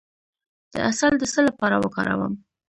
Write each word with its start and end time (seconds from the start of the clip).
د 0.73 0.73
عسل 0.87 1.13
د 1.19 1.23
څه 1.33 1.39
لپاره 1.47 1.75
وکاروم؟ 1.83 2.33